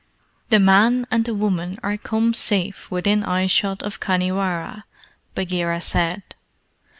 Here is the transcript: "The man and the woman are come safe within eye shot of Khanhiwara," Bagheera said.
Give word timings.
"The 0.49 0.57
man 0.59 1.05
and 1.11 1.25
the 1.25 1.35
woman 1.35 1.77
are 1.83 1.95
come 1.95 2.33
safe 2.33 2.89
within 2.89 3.23
eye 3.23 3.45
shot 3.45 3.83
of 3.83 3.99
Khanhiwara," 3.99 4.85
Bagheera 5.35 5.79
said. 5.79 6.23